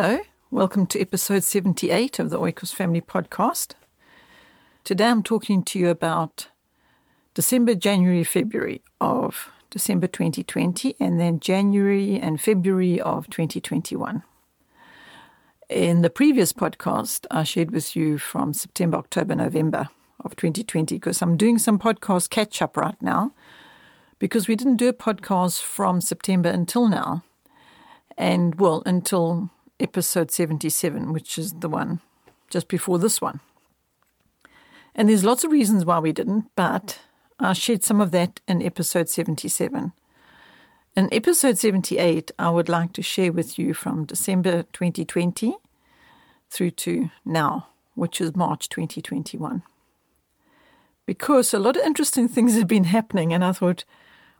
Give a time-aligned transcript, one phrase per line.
[0.00, 0.20] Hello,
[0.52, 3.72] welcome to episode 78 of the Oikos Family Podcast.
[4.84, 6.46] Today I'm talking to you about
[7.34, 14.22] December, January, February of December 2020, and then January and February of 2021.
[15.68, 19.88] In the previous podcast, I shared with you from September, October, November
[20.24, 23.32] of 2020 because I'm doing some podcast catch up right now
[24.20, 27.24] because we didn't do a podcast from September until now.
[28.16, 32.00] And well, until episode 77, which is the one
[32.50, 33.40] just before this one.
[34.94, 36.98] And there's lots of reasons why we didn't, but
[37.38, 39.92] I shared some of that in episode 77.
[40.96, 45.54] In episode 78, I would like to share with you from December 2020
[46.50, 49.62] through to now, which is March 2021.
[51.06, 53.84] Because a lot of interesting things have been happening, and I thought,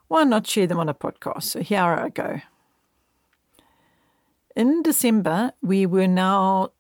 [0.09, 1.45] why not share them on a podcast?
[1.45, 2.41] So here I go
[4.57, 6.71] in December, we were now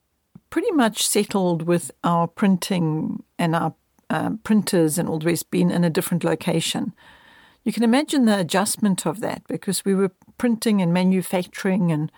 [0.50, 3.74] pretty much settled with our printing and our
[4.10, 6.94] um, printers and all the rest being in a different location.
[7.64, 12.10] You can imagine the adjustment of that because we were printing and manufacturing and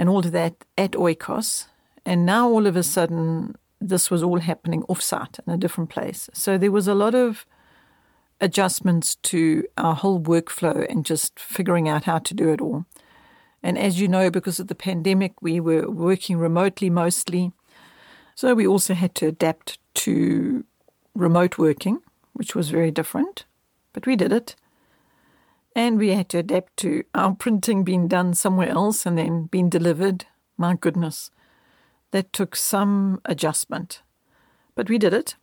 [0.00, 1.66] and all of that at Oikos,
[2.06, 6.30] and now all of a sudden this was all happening offsite in a different place.
[6.32, 7.44] So there was a lot of
[8.40, 12.86] adjustments to our whole workflow and just figuring out how to do it all.
[13.62, 17.52] And as you know, because of the pandemic, we were working remotely mostly.
[18.34, 20.64] So we also had to adapt to
[21.14, 21.98] remote working,
[22.32, 23.44] which was very different,
[23.92, 24.54] but we did it.
[25.74, 29.68] And we had to adapt to our printing being done somewhere else and then being
[29.68, 30.26] delivered.
[30.56, 31.30] My goodness,
[32.10, 34.02] that took some adjustment,
[34.74, 35.36] but we did it.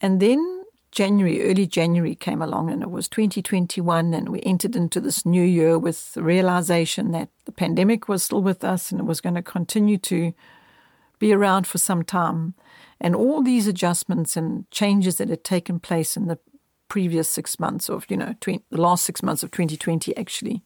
[0.00, 0.57] And then
[0.98, 5.44] January, early January came along and it was 2021 and we entered into this new
[5.44, 9.36] year with the realization that the pandemic was still with us and it was going
[9.36, 10.32] to continue to
[11.20, 12.54] be around for some time.
[13.00, 16.40] And all these adjustments and changes that had taken place in the
[16.88, 20.64] previous six months of, you know, 20, the last six months of 2020 actually,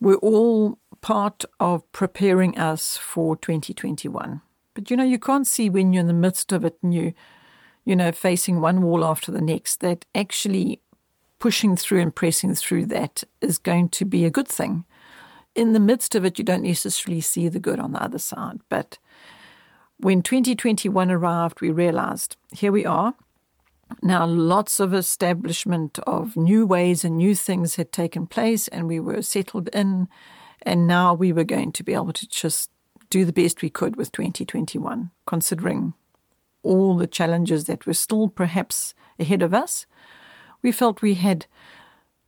[0.00, 4.40] were all part of preparing us for 2021.
[4.72, 7.12] But you know, you can't see when you're in the midst of it and you
[7.84, 10.80] you know, facing one wall after the next, that actually
[11.38, 14.84] pushing through and pressing through that is going to be a good thing.
[15.54, 18.60] In the midst of it, you don't necessarily see the good on the other side.
[18.68, 18.98] But
[19.98, 23.14] when 2021 arrived, we realized here we are.
[24.02, 28.98] Now, lots of establishment of new ways and new things had taken place, and we
[28.98, 30.08] were settled in.
[30.62, 32.70] And now we were going to be able to just
[33.10, 35.92] do the best we could with 2021, considering
[36.64, 39.86] all the challenges that were still perhaps ahead of us.
[40.62, 41.46] We felt we had,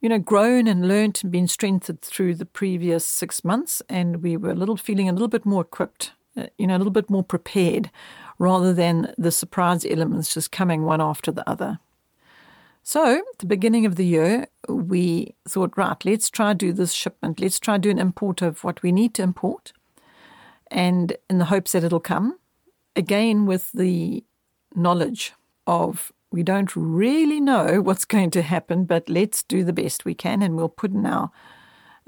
[0.01, 4.37] you know, grown and learned and been strengthened through the previous six months, and we
[4.37, 7.11] were a little feeling a little bit more equipped, uh, you know, a little bit
[7.11, 7.91] more prepared,
[8.39, 11.79] rather than the surprise elements just coming one after the other.
[12.83, 17.41] So, at the beginning of the year, we thought, right, let's try do this shipment.
[17.41, 19.73] Let's try do an import of what we need to import,
[20.71, 22.39] and in the hopes that it'll come
[22.97, 24.25] again with the
[24.75, 25.33] knowledge
[25.67, 30.15] of we don't really know what's going to happen, but let's do the best we
[30.15, 31.31] can and we'll put in our,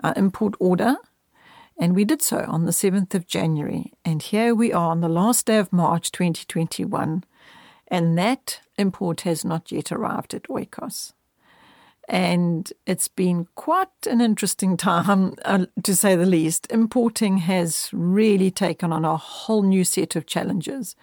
[0.02, 0.96] our import order.
[1.78, 3.92] And we did so on the 7th of January.
[4.04, 7.22] And here we are on the last day of March 2021.
[7.86, 11.12] And that import has not yet arrived at Oikos.
[12.08, 16.66] And it's been quite an interesting time, uh, to say the least.
[16.70, 20.96] Importing has really taken on a whole new set of challenges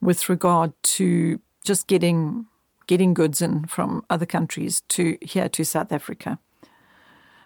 [0.00, 2.46] with regard to just getting
[2.88, 6.38] getting goods in from other countries to here to South Africa.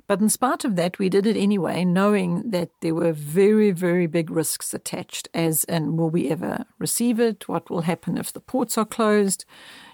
[0.07, 4.07] But in spite of that, we did it anyway, knowing that there were very, very
[4.07, 7.49] big risks attached, as in will we ever receive it?
[7.49, 9.45] What will happen if the ports are closed?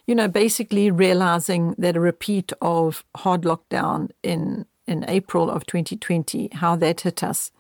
[0.07, 6.49] You know, basically realizing that a repeat of hard lockdown in in April of 2020,
[6.55, 7.53] how that hit us.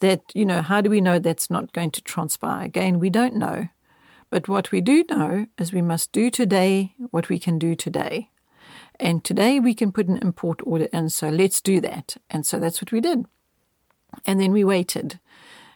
[0.00, 2.98] That you know, how do we know that's not going to transpire again?
[2.98, 3.68] We don't know,
[4.30, 8.30] but what we do know is we must do today what we can do today,
[8.98, 11.10] and today we can put an import order in.
[11.10, 13.26] So let's do that, and so that's what we did,
[14.26, 15.18] and then we waited.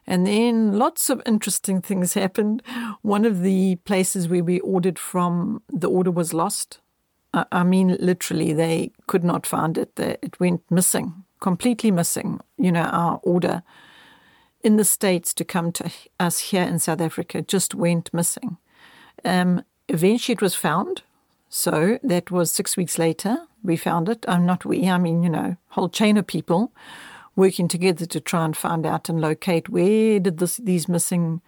[0.06, 2.62] And then lots of interesting things happened.
[3.02, 6.80] One of the places where we ordered from, the order was lost.
[7.32, 9.98] I mean, literally, they could not find it.
[9.98, 12.40] It went missing, completely missing.
[12.58, 13.62] You know, our order
[14.62, 15.90] in the States to come to
[16.20, 18.56] us here in South Africa just went missing.
[19.24, 21.02] Um, eventually, it was found.
[21.48, 23.38] So that was six weeks later.
[23.62, 24.24] We found it.
[24.28, 26.72] I'm not we, I mean, you know, whole chain of people
[27.36, 31.40] working together to try and find out and locate where did this, these missing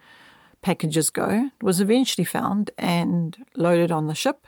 [0.61, 1.49] packages go.
[1.59, 4.47] It was eventually found and loaded on the ship.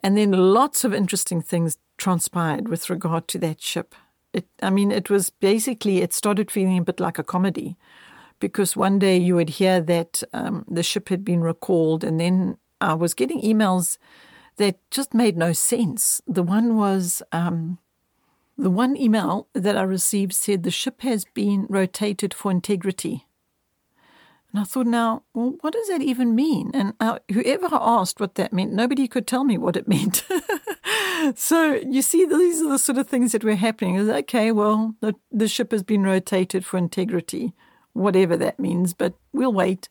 [0.00, 3.94] And then lots of interesting things transpired with regard to that ship.
[4.32, 7.76] It, I mean, it was basically, it started feeling a bit like a comedy
[8.40, 12.56] because one day you would hear that um, the ship had been recalled, and then
[12.80, 13.98] I was getting emails
[14.56, 16.20] that just made no sense.
[16.26, 17.78] The one was um,
[18.62, 23.26] the one email that I received said the ship has been rotated for integrity.
[24.52, 26.70] And I thought, now, well, what does that even mean?
[26.72, 30.24] And uh, whoever asked what that meant, nobody could tell me what it meant.
[31.34, 33.98] so you see, these are the sort of things that were happening.
[33.98, 37.54] Okay, well, the, the ship has been rotated for integrity,
[37.94, 39.88] whatever that means, but we'll wait.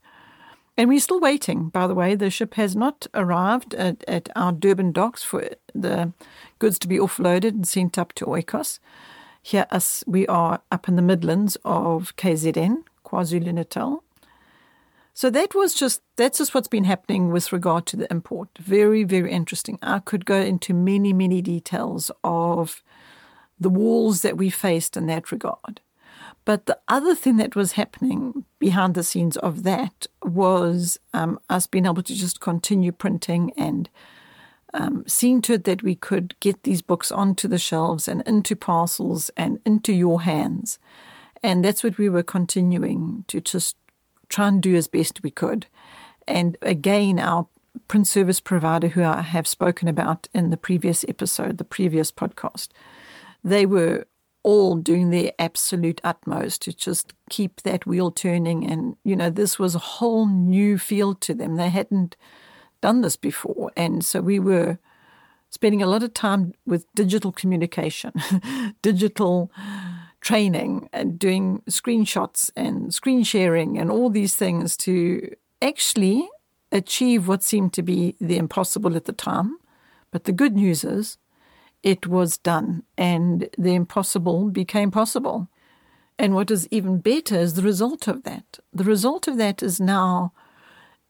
[0.78, 2.16] And we're still waiting, by the way.
[2.16, 6.14] The ship has not arrived at, at our Durban docks for the
[6.60, 8.80] goods to be offloaded and sent up to Oikos.
[9.42, 14.04] Here, us, we are up in the Midlands of KZN, KwaZulu Natal.
[15.14, 18.50] So that was just that's just what's been happening with regard to the import.
[18.58, 19.78] Very, very interesting.
[19.82, 22.82] I could go into many, many details of
[23.60, 25.82] the walls that we faced in that regard.
[26.44, 31.68] But the other thing that was happening behind the scenes of that was um, us
[31.68, 33.90] being able to just continue printing and
[34.74, 38.56] um, seeing to it that we could get these books onto the shelves and into
[38.56, 40.80] parcels and into your hands.
[41.44, 43.76] And that's what we were continuing to just
[44.30, 45.68] try and do as best we could.
[46.28, 47.48] And again, our
[47.88, 52.70] print service provider, who I have spoken about in the previous episode, the previous podcast,
[53.44, 54.06] they were
[54.44, 58.70] all doing their absolute utmost to just keep that wheel turning.
[58.70, 61.56] And, you know, this was a whole new field to them.
[61.56, 62.16] They hadn't
[62.82, 63.72] done this before.
[63.78, 64.80] And so we were
[65.50, 68.14] spending a lot of time with digital communication,
[68.82, 69.52] digital
[70.22, 76.28] training and doing screenshots and screen sharing and all these things to actually
[76.72, 79.58] achieve what seemed to be the impossible at the time.
[80.12, 81.18] But the good news is
[81.84, 85.50] it was done and the impossible became possible.
[86.20, 88.60] And what is even better is the result of that.
[88.74, 90.34] The result of that is now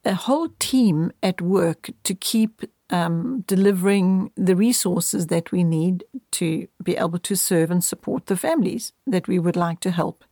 [0.05, 6.67] a whole team at work to keep um, delivering the resources that we need to
[6.83, 10.23] be able to serve and support the families that we would like to help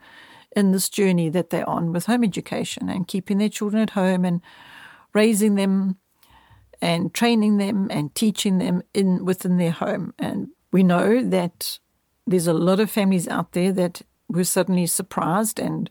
[0.56, 4.26] in this journey that they're on with home education and keeping their children at home
[4.26, 4.42] and
[5.14, 5.98] raising them
[6.82, 10.14] and training them and teaching them in within their home.
[10.18, 11.80] And we know that
[12.26, 15.90] there's a lot of families out there that were suddenly surprised and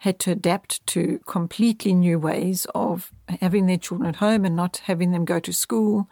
[0.00, 4.78] had to adapt to completely new ways of having their children at home and not
[4.84, 6.08] having them go to school.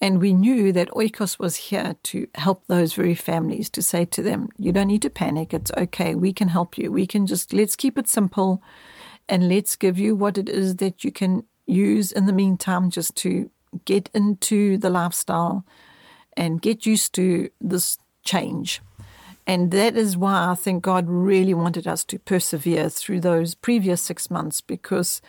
[0.00, 4.22] And we knew that Oikos was here to help those very families, to say to
[4.22, 5.52] them, you don't need to panic.
[5.52, 6.14] It's okay.
[6.14, 6.92] We can help you.
[6.92, 8.62] We can just, let's keep it simple
[9.28, 13.14] and let's give you what it is that you can use in the meantime just
[13.16, 13.50] to
[13.84, 15.64] get into the lifestyle
[16.36, 18.80] and get used to this change.
[19.46, 24.02] And that is why I think God really wanted us to persevere through those previous
[24.02, 25.22] six months because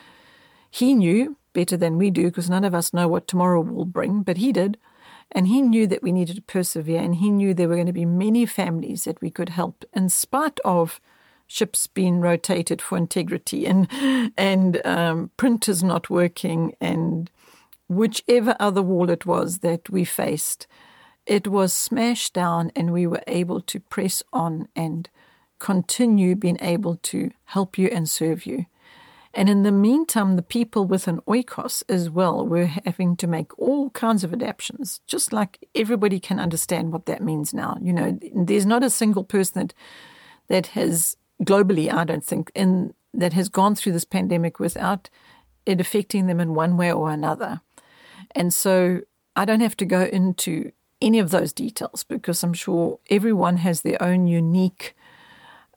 [0.70, 4.22] He knew better than we do, because none of us know what tomorrow will bring,
[4.22, 4.78] but He did.
[5.32, 7.94] And He knew that we needed to persevere, and He knew there were going to
[7.94, 11.00] be many families that we could help in spite of
[11.50, 13.88] ships being rotated for integrity and
[14.38, 17.30] and um, printers not working and
[17.90, 20.68] whichever other wall it was that we faced
[21.26, 25.10] it was smashed down and we were able to press on and
[25.60, 28.66] continue being able to help you and serve you.
[29.32, 33.92] And in the meantime, the people within Oikos as well were having to make all
[33.92, 37.78] kinds of adaptations, just like everybody can understand what that means now.
[37.80, 39.74] You know, there's not a single person that,
[40.48, 45.10] that has globally, I don't think, in, that has gone through this pandemic without
[45.66, 47.62] it affecting them in one way or another.
[48.32, 49.02] And so
[49.36, 53.82] I don't have to go into any of those details because I'm sure everyone has
[53.82, 54.96] their own unique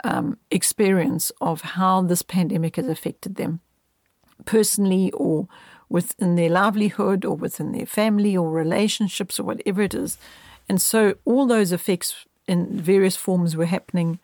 [0.04, 3.60] um, experience of how this pandemic has affected them
[4.44, 5.46] personally or
[5.88, 10.18] within their livelihood or within their family or relationships or whatever it is.
[10.68, 14.18] And so all those effects in various forms were happening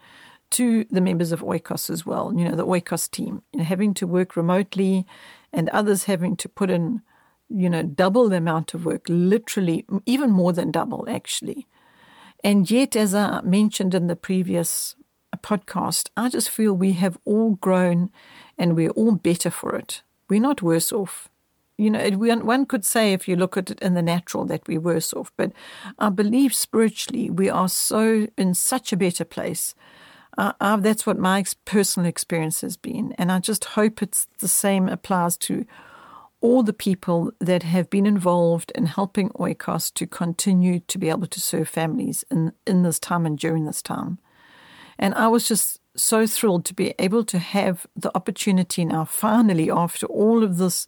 [0.51, 4.37] to the members of Oikos as well, you know, the Oikos team, having to work
[4.37, 5.07] remotely
[5.53, 7.03] and others having to put in
[7.49, 11.67] you know, double the amount of work, literally, even more than double, actually.
[12.45, 14.95] And yet, as I mentioned in the previous
[15.39, 18.11] podcast, I just feel we have all grown
[18.57, 20.03] and we're all better for it.
[20.29, 21.29] We're not worse off.
[21.79, 24.81] You know, one could say, if you look at it in the natural, that we're
[24.81, 25.33] worse off.
[25.37, 25.53] But
[25.99, 29.75] I believe spiritually, we are so in such a better place.
[30.39, 33.13] That's what my personal experience has been.
[33.19, 35.67] And I just hope it's the same applies to
[36.41, 41.27] all the people that have been involved in helping Oikos to continue to be able
[41.27, 44.19] to serve families in, in this time and during this time.
[44.99, 49.69] And I was just so thrilled to be able to have the opportunity now, finally,
[49.69, 50.87] after all of this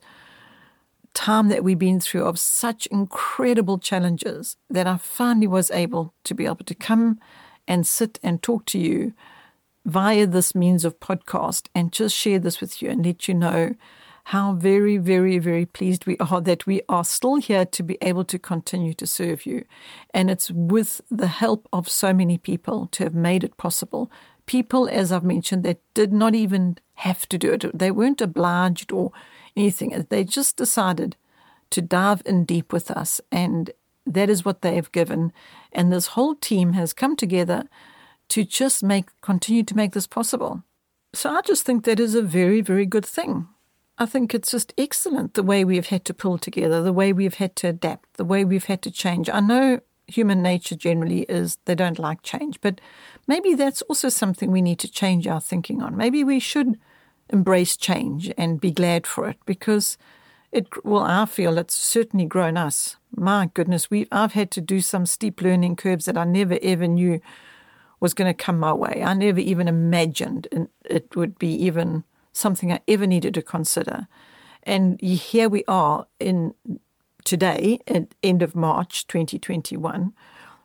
[1.15, 6.35] time that we've been through of such incredible challenges, that I finally was able to
[6.35, 7.19] be able to come
[7.67, 9.15] and sit and talk to you
[9.85, 13.75] via this means of podcast and just share this with you and let you know
[14.25, 18.25] how very, very, very pleased we are that we are still here to be able
[18.25, 19.65] to continue to serve you.
[20.13, 24.11] And it's with the help of so many people to have made it possible.
[24.47, 28.93] People, as I've mentioned, that did not even have to do it, they weren't obliged
[28.93, 29.11] or
[29.57, 30.07] anything.
[30.11, 31.17] They just decided
[31.71, 33.21] to dive in deep with us.
[33.33, 33.71] And
[34.07, 35.33] that is what they have given.
[35.73, 37.65] And this whole team has come together
[38.31, 40.63] to just make continue to make this possible.
[41.13, 43.49] So I just think that is a very, very good thing.
[43.99, 47.35] I think it's just excellent the way we've had to pull together, the way we've
[47.35, 49.29] had to adapt, the way we've had to change.
[49.29, 52.81] I know human nature generally is they don't like change, but
[53.27, 55.97] maybe that's also something we need to change our thinking on.
[55.97, 56.79] Maybe we should
[57.29, 59.99] embrace change and be glad for it because
[60.51, 62.97] it well I feel it's certainly grown us.
[63.15, 66.89] My goodness, we I've had to do some steep learning curves that I never ever
[66.89, 67.21] knew
[68.01, 69.03] was going to come my way.
[69.05, 74.09] I never even imagined it would be even something I ever needed to consider.
[74.63, 76.55] And here we are in
[77.25, 80.13] today, at end of March 2021,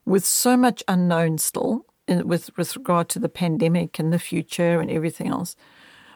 [0.06, 4.80] with so much unknown still in, with, with regard to the pandemic and the future
[4.80, 5.56] and everything else.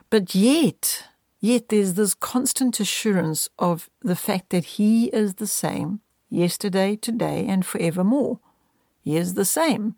[0.10, 1.06] But yet,
[1.40, 7.46] yet there's this constant assurance of the fact that He is the same yesterday, today,
[7.48, 8.40] and forevermore.
[9.02, 9.96] He is the same.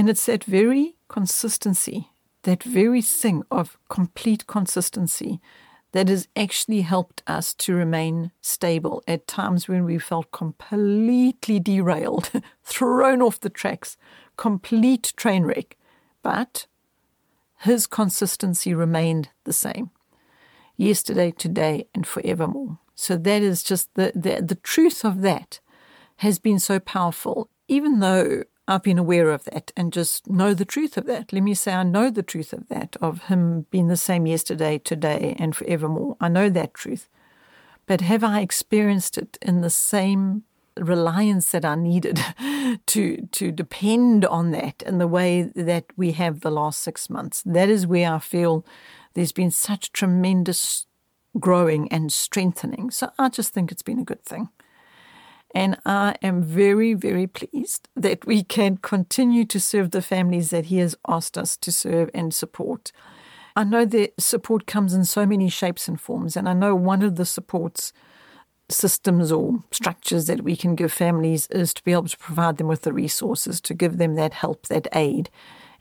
[0.00, 2.08] And it's that very consistency
[2.44, 5.42] that very thing of complete consistency
[5.92, 12.30] that has actually helped us to remain stable at times when we felt completely derailed,
[12.64, 13.98] thrown off the tracks,
[14.38, 15.76] complete train wreck.
[16.22, 16.66] But
[17.58, 19.90] his consistency remained the same
[20.78, 22.78] yesterday, today, and forevermore.
[22.94, 25.60] So that is just the, the, the truth of that
[26.24, 30.64] has been so powerful, even though I've been aware of that and just know the
[30.64, 31.32] truth of that.
[31.32, 34.78] Let me say I know the truth of that, of him being the same yesterday,
[34.78, 36.16] today, and forevermore.
[36.20, 37.08] I know that truth.
[37.86, 40.44] But have I experienced it in the same
[40.76, 42.20] reliance that I needed
[42.86, 47.42] to to depend on that in the way that we have the last six months?
[47.44, 48.64] That is where I feel
[49.14, 50.86] there's been such tremendous
[51.40, 52.92] growing and strengthening.
[52.92, 54.48] So I just think it's been a good thing.
[55.54, 60.66] And I am very, very pleased that we can continue to serve the families that
[60.66, 62.92] He has asked us to serve and support.
[63.56, 67.02] I know that support comes in so many shapes and forms, and I know one
[67.02, 67.92] of the supports
[68.68, 72.68] systems or structures that we can give families is to be able to provide them
[72.68, 75.28] with the resources to give them that help, that aid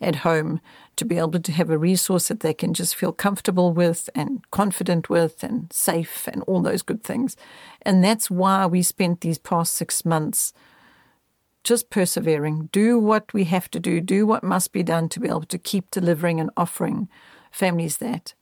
[0.02, 0.62] at home
[0.96, 4.50] to be able to have a resource that they can just feel comfortable with and
[4.52, 7.36] confident with and safe and all those good things.
[7.82, 10.54] And that's why we spent these past six months
[11.64, 15.28] just persevering, do what we have to do, do what must be done to be
[15.28, 17.10] able to keep delivering and offering
[17.52, 18.34] families that.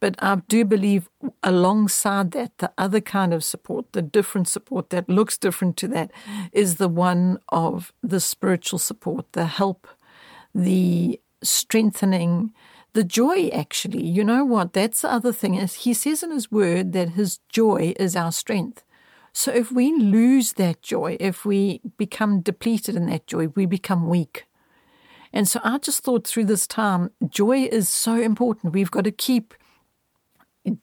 [0.00, 1.08] But I do believe
[1.42, 6.12] alongside that, the other kind of support, the different support that looks different to that,
[6.52, 9.88] is the one of the spiritual support, the help
[10.58, 12.52] the strengthening,
[12.92, 14.04] the joy, actually.
[14.04, 14.72] You know what?
[14.72, 15.54] That's the other thing.
[15.54, 18.82] Is he says in his word that his joy is our strength.
[19.32, 24.08] So if we lose that joy, if we become depleted in that joy, we become
[24.08, 24.46] weak.
[25.32, 28.72] And so I just thought through this time, joy is so important.
[28.72, 29.54] We've got to keep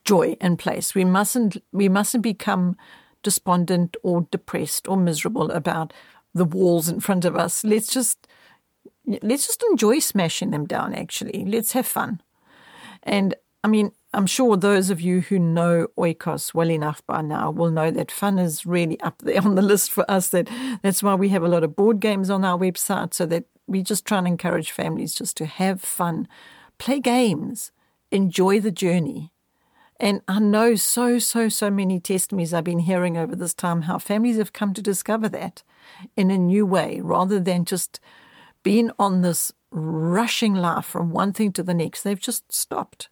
[0.06, 0.96] joy in place.
[0.96, 2.78] We mustn't we mustn't become
[3.24, 5.92] despondent or depressed or miserable about
[6.34, 7.64] the walls in front of us.
[7.64, 8.25] Let's just
[9.22, 11.46] let's just enjoy smashing them down, actually.
[11.46, 12.22] Let's have fun.
[13.04, 17.52] And I mean, I'm sure those of you who know Oikos well enough by now
[17.52, 20.30] will know that fun is really up there on the list for us.
[20.30, 20.50] That
[20.82, 23.82] that's why we have a lot of board games on our website, so that we
[23.82, 26.28] just try and encourage families just to have fun,
[26.78, 27.72] play games,
[28.12, 29.32] enjoy the journey.
[30.00, 33.98] And I know so, so, so many testimonies I've been hearing over this time how
[33.98, 35.64] families have come to discover that
[36.18, 38.00] in a new way rather than just
[38.66, 42.02] been on this rushing life from one thing to the next.
[42.02, 43.10] They've just stopped.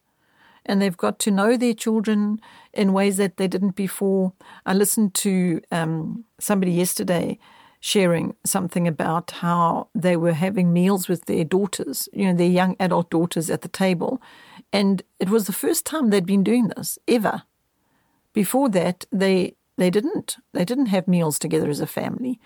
[0.66, 2.40] And they've got to know their children
[2.74, 4.34] in ways that they didn't before.
[4.66, 7.38] I listened to um, somebody yesterday
[7.80, 12.76] sharing something about how they were having meals with their daughters, you know, their young
[12.80, 14.22] adult daughters at the table.
[14.72, 17.44] And it was the first time they'd been doing this ever.
[18.32, 20.38] Before that, they they didn't.
[20.54, 22.40] They didn't have meals together as a family.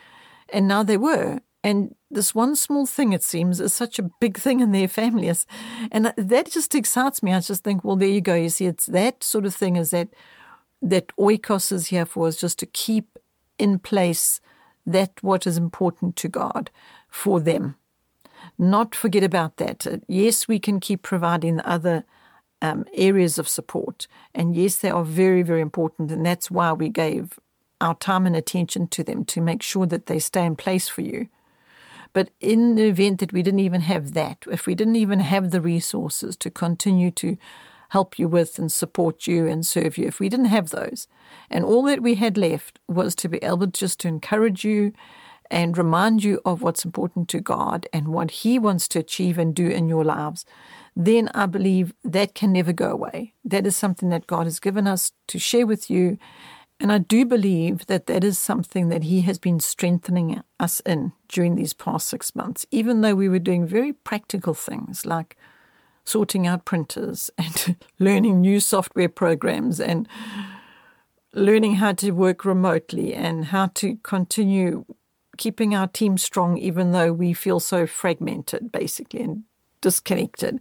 [0.52, 1.40] And now they were.
[1.64, 5.46] And this one small thing, it seems, is such a big thing in their families.
[5.92, 7.34] And that just excites me.
[7.34, 8.36] I just think, well, there you go.
[8.36, 10.10] You see, it's that sort of thing is that
[10.82, 13.18] that oikos is here for is just to keep
[13.58, 14.40] in place
[14.86, 16.70] that what is important to God
[17.10, 17.76] for them.
[18.58, 19.86] Not forget about that.
[20.08, 22.06] Yes, we can keep providing other
[22.62, 24.08] um, areas of support.
[24.34, 26.12] And yes, they are very, very important.
[26.12, 27.40] And that's why we gave
[27.82, 31.02] our time and attention to them to make sure that they stay in place for
[31.02, 31.28] you.
[32.14, 35.52] But in the event that we didn't even have that, if we didn't even have
[35.52, 37.38] the resources to continue to
[37.90, 41.08] help you with and support you and serve you, if we didn't have those,
[41.50, 44.94] and all that we had left was to be able just to encourage you
[45.50, 49.56] and remind you of what's important to God and what He wants to achieve and
[49.56, 50.46] do in your lives,
[50.96, 53.34] then I believe that can never go away.
[53.46, 56.18] That is something that God has given us to share with you.
[56.80, 61.14] And I do believe that that is something that He has been strengthening us in
[61.28, 65.38] during these past six months, even though we were doing very practical things like
[66.06, 70.08] sorting out printers and learning new software programs and
[71.34, 74.86] learning how to work remotely and how to continue
[75.38, 79.44] keeping our team strong, even though we feel so fragmented, basically, and
[79.82, 80.60] disconnected.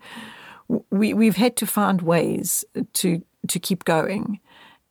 [0.91, 4.41] We, we've had to find ways to, to keep going.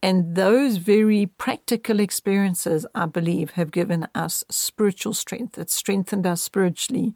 [0.01, 5.57] And those very practical experiences, I believe, have given us spiritual strength.
[5.57, 7.15] It's strengthened us spiritually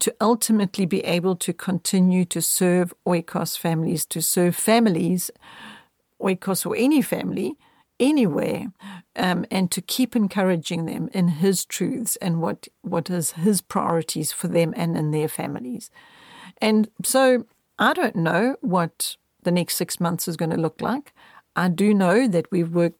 [0.00, 5.30] to ultimately be able to continue to serve oikos families, to serve families,
[6.20, 7.54] oikos or any family,
[7.98, 8.72] anywhere,
[9.16, 14.32] um, and to keep encouraging them in His truths and what, what is His priorities
[14.32, 15.90] for them and in their families.
[16.58, 17.44] And so
[17.78, 21.12] I don't know what the next six months is going to look like.
[21.60, 22.98] I do know that we've worked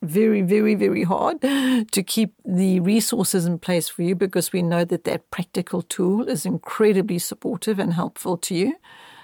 [0.00, 4.84] very, very, very hard to keep the resources in place for you because we know
[4.84, 8.76] that that practical tool is incredibly supportive and helpful to you.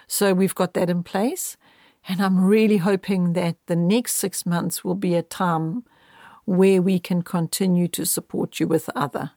[0.07, 1.57] So we've got that in place.
[2.09, 5.85] And I'm really hoping that the next six months will be a time
[6.45, 9.33] where we can continue to support you with other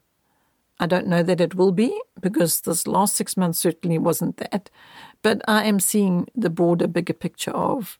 [0.81, 4.71] I don't know that it will be because this last six months certainly wasn't that.
[5.21, 7.99] But I am seeing the broader, bigger picture of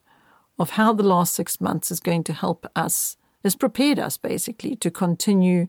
[0.58, 4.76] of how the last six months is going to help us, has prepared us basically
[4.76, 5.68] to continue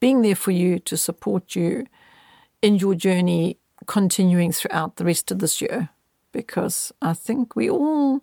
[0.00, 1.86] being there for you, to support you
[2.62, 5.90] in your journey, continuing throughout the rest of this year.
[6.32, 8.20] Because I think we all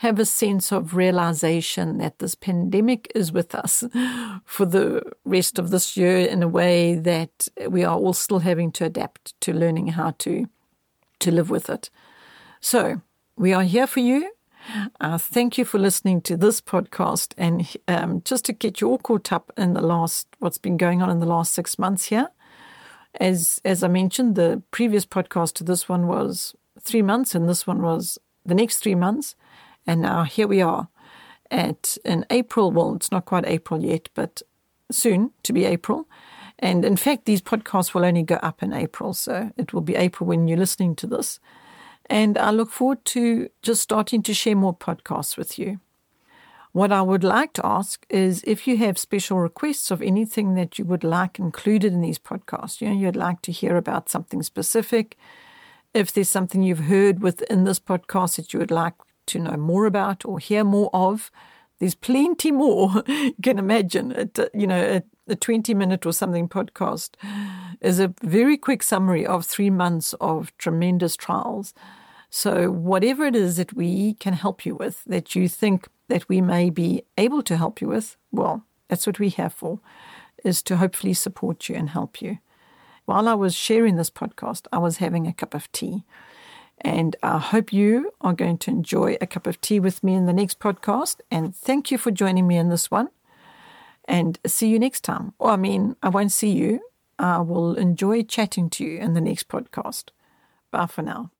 [0.00, 3.82] have a sense of realization that this pandemic is with us
[4.44, 8.70] for the rest of this year in a way that we are all still having
[8.72, 10.48] to adapt to learning how to
[11.18, 11.88] to live with it.
[12.60, 13.00] So
[13.36, 14.30] we are here for you.
[15.00, 18.98] Uh, thank you for listening to this podcast, and um, just to get you all
[18.98, 22.28] caught up in the last what's been going on in the last six months here.
[23.20, 27.66] As as I mentioned, the previous podcast to this one was three months, and this
[27.66, 29.36] one was the next three months.
[29.86, 30.88] And now here we are
[31.50, 32.72] at in April.
[32.72, 34.42] Well, it's not quite April yet, but
[34.90, 36.08] soon to be April.
[36.58, 39.14] And in fact, these podcasts will only go up in April.
[39.14, 41.38] So it will be April when you're listening to this.
[42.08, 45.80] And I look forward to just starting to share more podcasts with you.
[46.72, 50.78] What I would like to ask is if you have special requests of anything that
[50.78, 54.42] you would like included in these podcasts, you know, you'd like to hear about something
[54.42, 55.16] specific,
[55.94, 58.92] if there's something you've heard within this podcast that you would like
[59.28, 61.30] to know more about or hear more of,
[61.78, 63.02] there's plenty more.
[63.08, 67.10] you can imagine it, you know, a, a 20 minute or something podcast
[67.80, 71.74] is a very quick summary of three months of tremendous trials.
[72.30, 76.40] So, whatever it is that we can help you with, that you think that we
[76.40, 79.80] may be able to help you with, well, that's what we're here for,
[80.44, 82.38] is to hopefully support you and help you.
[83.04, 86.04] While I was sharing this podcast, I was having a cup of tea.
[86.80, 90.26] And I hope you are going to enjoy a cup of tea with me in
[90.26, 91.20] the next podcast.
[91.30, 93.08] And thank you for joining me in this one.
[94.08, 95.34] And see you next time.
[95.38, 96.80] Or, I mean, I won't see you.
[97.18, 100.10] I will enjoy chatting to you in the next podcast.
[100.70, 101.30] Bye for now.